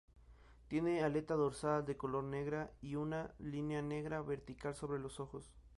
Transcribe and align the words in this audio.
Tiene 0.67 1.03
aleta 1.03 1.35
dorsal 1.35 1.85
de 1.85 1.95
color 1.95 2.23
negra 2.23 2.71
y 2.81 2.95
una 2.95 3.35
línea 3.37 3.83
negra 3.83 4.23
vertical 4.23 4.73
sobre 4.73 4.97
los 4.97 5.19
ojos. 5.19 5.53